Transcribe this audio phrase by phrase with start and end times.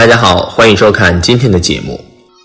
[0.00, 2.02] 大家好，欢迎收看今天的节目。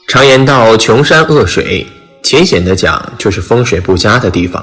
[0.10, 1.88] 常言道，穷山恶水，
[2.22, 4.62] 浅显的讲就是风水不佳的地方。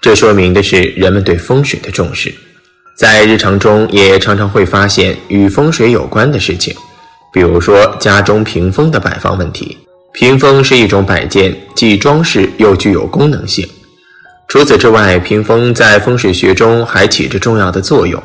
[0.00, 2.34] 这说明的是人们对风水的重视。
[2.96, 6.74] 在日常中，也常常会发现与风水有关的事情，
[7.32, 9.78] 比如说家中屏风的摆放问题。
[10.12, 13.64] 屏风是一种摆件，既装饰又具有功能性。
[14.48, 18.20] 除此之外，屏风在风水学中还起着重要的作用。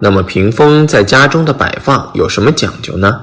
[0.00, 3.20] 那么，屏风在家中的摆放有什么讲究呢？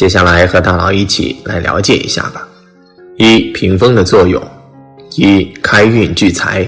[0.00, 2.48] 接下来和大佬一起来了解一下吧。
[3.18, 4.42] 一、屏风的作用：
[5.16, 6.66] 一、开运聚财。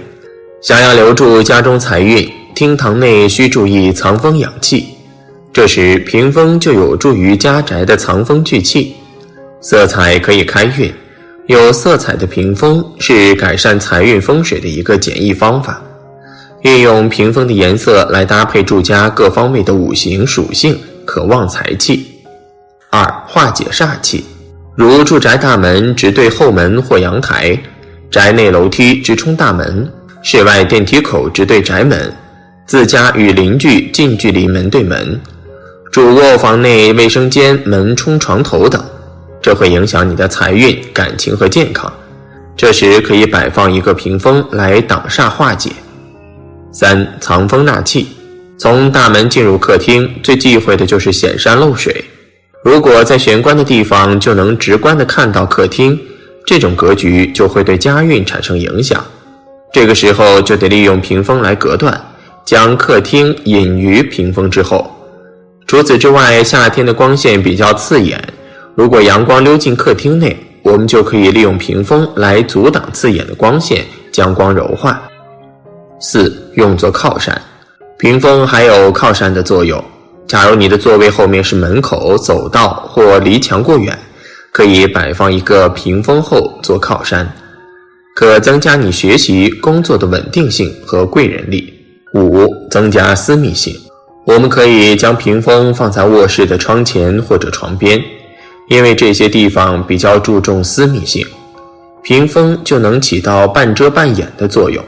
[0.60, 4.84] 想要留住家中财运，厅堂内需注意藏风养气。
[5.50, 8.94] 这时，屏风就有助于家宅的藏风聚气。
[9.62, 10.92] 色彩可以开运，
[11.46, 15.82] 有色彩的屏风是改善财运风水的一个简易方法。
[16.60, 22.11] 运用屏风的颜色来搭配住家各方位的五行属性，可旺财气。
[22.94, 24.22] 二、化解煞气，
[24.76, 27.58] 如住宅大门直对后门或阳台，
[28.10, 29.90] 宅内楼梯直冲大门，
[30.22, 32.12] 室外电梯口直对宅门，
[32.66, 35.18] 自家与邻居近距离门对门，
[35.90, 38.84] 主卧房内卫生间门冲床头等，
[39.40, 41.90] 这会影响你的财运、感情和健康。
[42.54, 45.70] 这时可以摆放一个屏风来挡煞化解。
[46.70, 48.08] 三、藏风纳气，
[48.58, 52.04] 从大门进入客厅，最忌讳的就是显山漏水。
[52.62, 55.98] 如果在玄关的地方就能直观的看到客厅，
[56.46, 59.04] 这种格局就会对家运产生影响。
[59.72, 62.00] 这个时候就得利用屏风来隔断，
[62.44, 64.88] 将客厅隐于屏风之后。
[65.66, 68.22] 除此之外，夏天的光线比较刺眼，
[68.74, 75.02] 如果阳光溜进客厅内，我们就可以利用屏风来阻挡刺眼的光线，将光柔化。
[76.00, 77.40] 四，用作靠山，
[77.98, 79.82] 屏风还有靠山的作用。
[80.32, 83.98] 假如你的座位后面是门口、走道或离墙过远，
[84.50, 87.30] 可以摆放一个屏风后做靠山，
[88.16, 91.70] 可增加你学习工作的稳定性和贵人力。
[92.14, 93.78] 五、增加私密性，
[94.24, 98.02] 我们可以将屏风放在卧室的窗前或者床边，
[98.70, 101.26] 因为这些地方比较注重私密性，
[102.02, 104.82] 屏风就能起到半遮半掩的作用，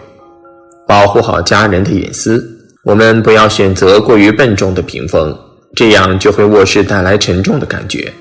[0.89, 2.54] 保护好家人的隐私。
[2.85, 5.37] 我们不要选择过于笨重的屏风，
[5.75, 8.13] 这样就会卧室带来沉重的感觉，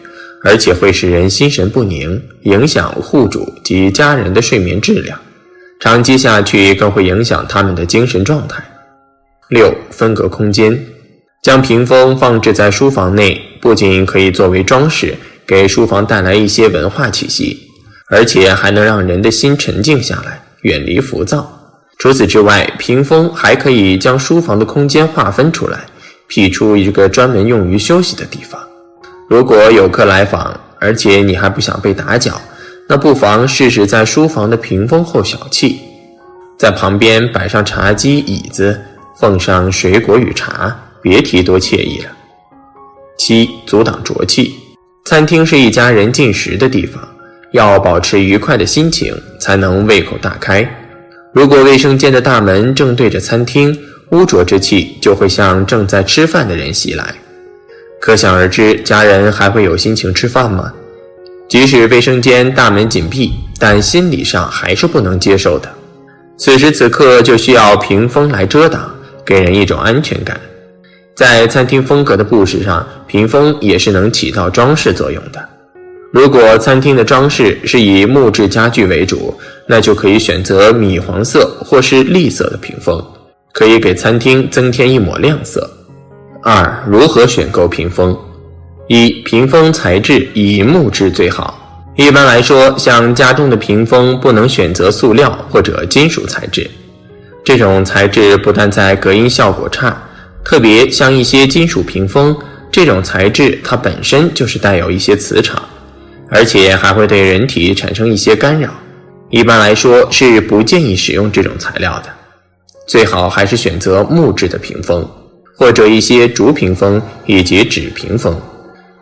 [0.42, 5.20] 而且会使人心神不宁，影响户主及家人的睡眠质量。
[5.82, 8.64] 长期下去，更会影响他们的精神状态。
[9.50, 10.82] 六、分隔空间，
[11.44, 15.14] 将屏风放置在书房内，不仅可以作为装饰，
[15.46, 17.60] 给书房带来一些文化气息，
[18.10, 21.63] 而且还能让人的心沉静下来，远离浮躁。
[21.98, 25.80] 除此之外，屏风还可以将书房的空间划分出来，
[26.28, 28.60] 辟出一个专门用于休息的地方。
[29.30, 32.40] 如果有客来访，而且你还不想被打搅，
[32.90, 35.76] 那不妨试试在书房的屏风后小憩，
[36.58, 38.80] 在旁边摆上茶几、椅子，
[39.18, 42.12] 奉上水果与茶，别提多惬意了。
[43.18, 44.56] 七、阻挡浊气。
[45.06, 47.02] 餐厅是一家人进食的地方，
[47.52, 50.68] 要保持愉快的心情，才能胃口大开。
[51.34, 53.76] 如果卫生间的大门正对着餐厅，
[54.12, 57.04] 污浊之气就会向正在吃饭的人袭来。
[58.00, 60.72] 可想而知，家人还会有心情吃饭吗？
[61.50, 65.68] 即使卫生间大门紧闭，但心理上还是不能接受的。
[66.38, 68.94] 此时此刻就需要屏风来遮挡，
[69.26, 70.40] 给人一种安全感。
[71.16, 75.50] 在餐厅风格的布置上，屏风也是能起到装饰作用的。
[76.14, 79.34] 如果餐厅的装饰是以木质家具为主，
[79.66, 83.04] 那就可以选择米黄色或是栗色的屏风，
[83.52, 85.68] 可以给餐厅增添一抹亮色。
[86.44, 88.16] 二、如何选购屏风？
[88.88, 91.60] 一、屏风材质以木质最好。
[91.96, 96.70] 一般来说，像家中的屏风不能选择塑料或者金属材质，
[97.44, 100.00] 这种材质不但在隔音效果差，
[100.46, 102.38] 特别像一些金属屏风，
[102.72, 105.60] 这种材质它本身就是带有一些磁场。
[106.34, 108.70] 而且还会对人体产生一些干扰，
[109.30, 112.10] 一般来说是不建议使用这种材料的。
[112.88, 115.08] 最好还是选择木质的屏风，
[115.56, 118.36] 或者一些竹屏风以及纸屏风，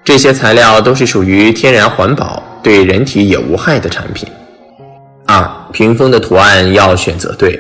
[0.03, 4.27] 这些材料都是属于天然环保、对人体也无害的产品。
[5.25, 7.59] 二、屏风的图案要选择对，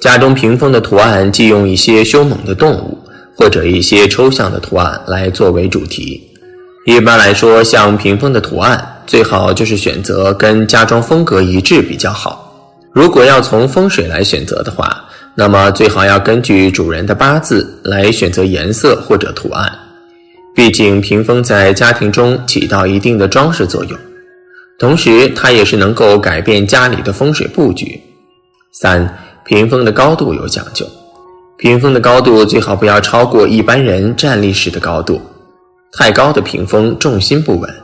[0.00, 2.98] 家中屏风的图案忌用一些凶猛的动物
[3.36, 6.28] 或者一些抽象的图案来作为主题。
[6.86, 8.88] 一般来说，像屏风的图案。
[9.06, 12.48] 最好就是选择跟家装风格一致比较好。
[12.92, 15.04] 如果要从风水来选择的话，
[15.34, 19.72] 那么最好要根据主人的八字来选择颜色或者图案。
[20.54, 23.98] 毕竟屏风在家庭中起到一定的装饰作用，
[24.78, 27.98] 同时它也是能够改变家里的风水布局。
[28.72, 30.86] 三、屏风的高度有讲究，
[31.56, 35.18] 屏风的高度最好不要超过一般人站立时的高度，
[35.92, 37.74] 太高的屏风重心不稳，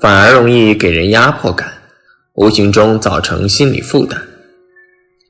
[0.00, 1.72] 反而容易给人压迫感，
[2.34, 4.20] 无形中造成心理负担。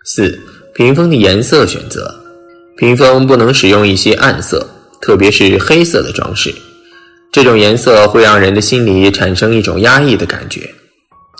[0.04, 0.38] 四、
[0.74, 2.14] 屏风的颜色选择，
[2.76, 4.66] 屏风不能使用一些暗色。
[4.98, 6.52] 特别是黑色的装饰，
[7.30, 10.68] 这种颜色会让人的心里产生一种压抑的感觉，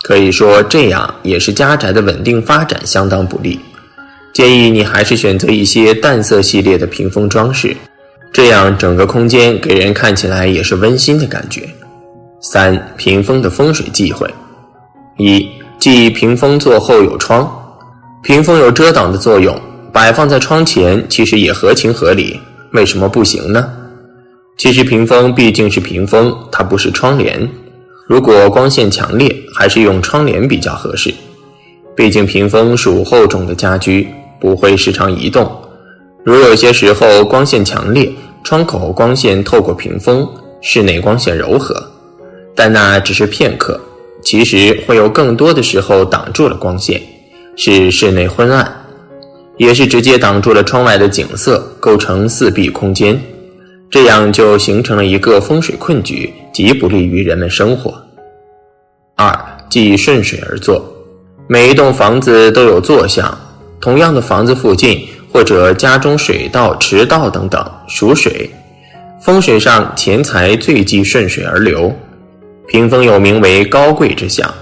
[0.03, 3.59] 可以说这样也是家宅的稳定发展相当不利。
[4.31, 7.75] 建议你还是选择一些淡色系列的屏风装饰，
[8.31, 11.67] 这样整个空间给人看起来也是温馨的感觉。
[12.49, 14.25] 三、屏风的风水忌讳：
[15.17, 15.45] 一、
[15.77, 17.45] 忌屏风座后有窗，
[18.23, 19.53] 屏风有遮挡的作用，
[19.91, 22.39] 摆放在窗前其实也合情合理。
[22.71, 23.69] 为什么不行呢？
[24.57, 27.37] 其实屏风毕竟是屏风，它不是窗帘。
[28.07, 31.13] 如果光线强烈，还是用窗帘比较合适。
[31.97, 34.07] 毕竟屏风属厚重的家居，
[34.39, 35.51] 不会时常移动。
[36.23, 38.09] 如有些时候光线强烈，
[38.41, 40.25] 窗口光线透过屏风，
[40.61, 41.75] 室内光线柔和，
[42.57, 43.79] 但那只是片刻，
[44.23, 46.99] 其实会有更多的时候挡住了光线，
[47.55, 48.69] 使室内昏暗。
[49.57, 53.19] 也是直接挡住了窗外的景色，构成四壁空间，
[53.89, 57.93] 这样就形成了一个风水困局，极不利于人们生活。
[59.15, 59.35] 二，
[59.69, 60.83] 忌顺水而坐。
[61.47, 63.35] 每一栋房子都有坐向，
[63.79, 68.49] 同样的房子附近或者家中水道、池道等等属水，
[69.21, 71.91] 风水上钱财最忌顺水而流。
[72.67, 74.53] 屏风又名为高贵之象，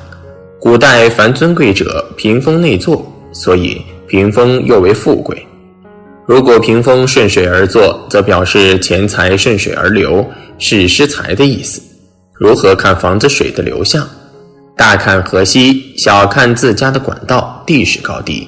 [0.60, 3.82] 古代凡尊贵者屏风内坐，所以。
[4.08, 5.36] 屏风又为富贵，
[6.28, 10.24] 如果屏风顺水而坐，则表示钱财顺水而流，
[10.60, 11.82] 是失财的意思。
[12.36, 14.08] 如何看房子水的流向？
[14.78, 18.48] 大看河西，小看自家的管道地势高低。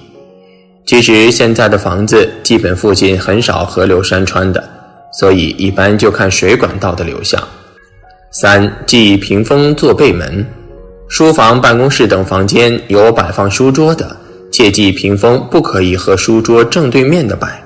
[0.85, 4.63] 其实现在的房子基本附近很少河流山川的，
[5.11, 7.41] 所以一般就看水管道的流向。
[8.39, 10.45] 三忌屏风坐背门，
[11.07, 14.15] 书房、办公室等房间有摆放书桌的。
[14.51, 17.59] 切记，屏风不可以和书桌正对面的摆，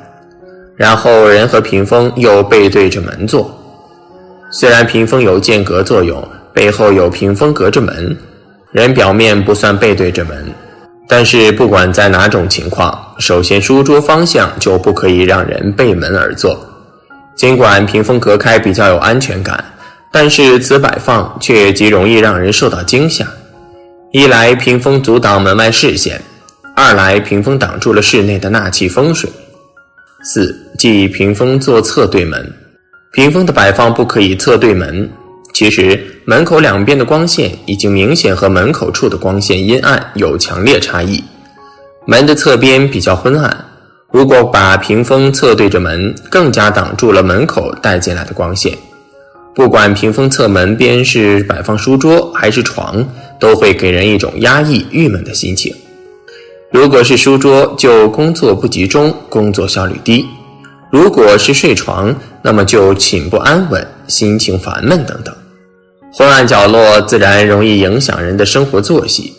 [0.77, 3.53] 然后人和屏风又背对着门坐。
[4.49, 8.15] 虽然屏风有间隔作用，背后有屏风隔着门，
[8.71, 10.45] 人表面不算背对着门，
[11.05, 16.57] 但是不管在哪种情况，首先书桌方向就不可以让人背门而坐。
[17.35, 19.61] 尽管屏风隔开比较有安全感，
[20.11, 23.25] 但是此摆放却极容易让人受到惊吓。
[24.11, 26.21] 一来，屏风阻挡门外视线。
[26.75, 29.29] 二来，屏风挡住了室内的纳气风水。
[30.23, 32.53] 四，即屏风坐侧对门，
[33.13, 35.09] 屏风的摆放不可以侧对门。
[35.53, 41.23] 其实门口两边的光线已经明显和门口处的光线阴暗有强烈差异。
[42.05, 43.65] 门的侧边比较昏暗，
[44.11, 48.77] 如果把屏风侧对着门，更加挡住了门口带进来的光线。
[49.53, 53.05] 不管屏风侧门边是摆放书桌还是床，
[53.37, 55.73] 都会给人一种压抑、郁闷的心情。
[56.71, 60.25] 如果是书桌，就工作不集中，工作效率低；
[60.89, 65.35] 如果是睡床，那么就寝不安稳，心情烦闷等等。
[66.13, 69.33] 昏暗角落自然容易影响人的生活作息。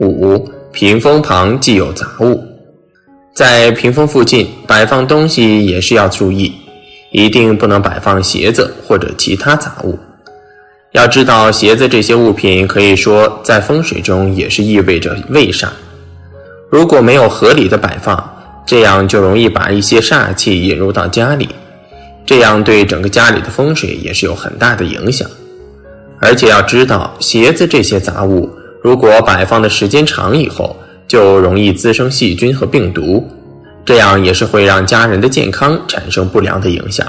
[0.00, 2.40] 五，屏风旁既有杂物，
[3.34, 6.52] 在屏风附近摆放东西也是要注意，
[7.14, 9.96] 一定不能摆放鞋子或者其他杂物。
[10.90, 15.68] 要知道，鞋子这些物品可以说在风水中也是意味着卫煞。
[16.68, 18.18] 如果没有合理的摆放，
[18.66, 21.48] 这样就容易把一些煞气引入到家里，
[22.26, 25.30] 这样对整个家里的风水也是有很大的影响。
[26.18, 28.50] 而且要知道，鞋子这些杂物，
[28.82, 33.24] 如果摆放的时间长以后，就容易滋生细菌和病毒，
[33.84, 37.06] 这样也是会让家人的健康产生不良的影响。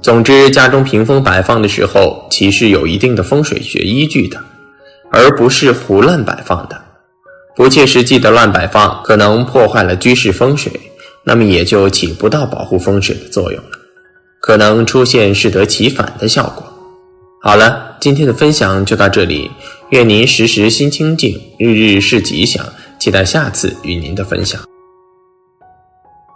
[0.00, 4.38] 总之，家中屏风摆放的时候，其是有一定的风水学依据的，
[5.10, 6.80] 而不是胡乱摆放的。
[7.56, 10.72] 不切实际的乱摆放，可能破坏了居室风水，
[11.24, 13.70] 那么也就起不到保护风水的作用了，
[14.40, 16.64] 可能出现适得其反的效果。
[17.42, 19.50] 好了，今天的分享就到这里，
[19.90, 22.64] 愿您时时心清静，日日是吉祥，
[23.00, 24.60] 期待下次与您的分享。